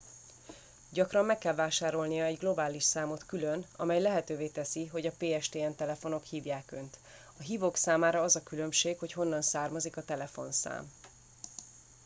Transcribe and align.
gyakran 0.89 1.25
meg 1.25 1.37
kell 1.37 1.53
vásárolnia 1.55 2.23
egy 2.23 2.37
globális 2.37 2.83
számot 2.83 3.25
külön 3.25 3.65
amely 3.75 4.01
lehetővé 4.01 4.47
teszi 4.47 4.85
hogy 4.85 5.05
a 5.05 5.11
pstn 5.17 5.75
telefonok 5.75 6.23
hívják 6.23 6.71
önt 6.71 6.99
a 7.39 7.41
hívók 7.41 7.75
számára 7.75 8.21
az 8.21 8.35
a 8.35 8.43
különbség 8.43 8.99
hogy 8.99 9.11
honnan 9.11 9.41
származik 9.41 9.97
a 9.97 10.03
telefonszám 10.05 10.91